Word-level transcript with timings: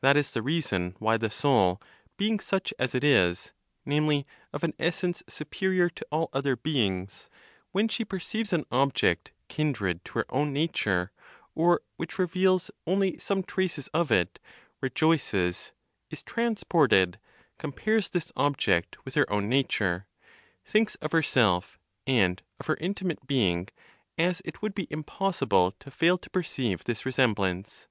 That 0.00 0.16
is 0.16 0.32
the 0.34 0.42
reason 0.42 0.96
why 0.98 1.16
the 1.16 1.30
soul, 1.30 1.80
being 2.16 2.40
such 2.40 2.74
as 2.80 2.96
it 2.96 3.04
is, 3.04 3.52
namely, 3.86 4.26
of 4.52 4.64
an 4.64 4.74
essence 4.76 5.22
superior 5.28 5.88
to 5.88 6.06
all 6.10 6.28
other 6.32 6.56
beings, 6.56 7.30
when 7.70 7.86
she 7.86 8.04
perceives 8.04 8.52
an 8.52 8.64
object 8.72 9.30
kindred 9.46 10.04
to 10.04 10.14
her 10.18 10.26
own 10.30 10.52
nature, 10.52 11.12
or 11.54 11.80
which 11.96 12.18
reveals 12.18 12.72
only 12.88 13.16
some 13.18 13.44
traces 13.44 13.86
of 13.94 14.10
it, 14.10 14.40
rejoices, 14.80 15.70
is 16.10 16.24
transported, 16.24 17.20
compares 17.56 18.10
this 18.10 18.32
object 18.34 18.96
with 19.04 19.14
her 19.14 19.30
own 19.32 19.48
nature, 19.48 20.08
thinks 20.64 20.96
of 20.96 21.12
herself, 21.12 21.78
and 22.04 22.42
of 22.58 22.66
her 22.66 22.76
intimate 22.80 23.28
being 23.28 23.68
as 24.18 24.42
it 24.44 24.60
would 24.60 24.74
be 24.74 24.88
impossible 24.90 25.70
to 25.78 25.88
fail 25.92 26.18
to 26.18 26.30
perceive 26.30 26.82
this 26.82 27.06
resemblance. 27.06 27.86